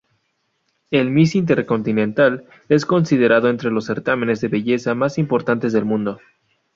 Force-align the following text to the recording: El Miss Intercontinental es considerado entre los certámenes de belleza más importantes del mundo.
El 0.89 1.11
Miss 1.11 1.35
Intercontinental 1.35 2.47
es 2.69 2.87
considerado 2.87 3.49
entre 3.49 3.69
los 3.69 3.85
certámenes 3.85 4.41
de 4.41 4.47
belleza 4.47 4.95
más 4.95 5.19
importantes 5.19 5.73
del 5.73 5.85
mundo. 5.85 6.19